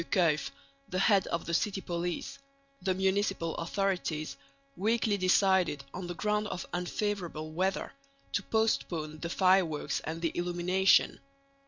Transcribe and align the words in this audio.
Kuyff, 0.09 0.49
the 0.89 0.97
head 0.97 1.27
of 1.27 1.45
the 1.45 1.53
city 1.53 1.79
police, 1.79 2.39
the 2.81 2.95
municipal 2.95 3.55
authorities 3.57 4.35
weakly 4.75 5.15
decided 5.15 5.83
on 5.93 6.07
the 6.07 6.15
ground 6.15 6.47
of 6.47 6.65
unfavourable 6.73 7.51
weather 7.51 7.93
to 8.33 8.41
postpone 8.41 9.19
the 9.19 9.29
fireworks 9.29 9.99
and 9.99 10.19
the 10.23 10.31
illumination. 10.35 11.19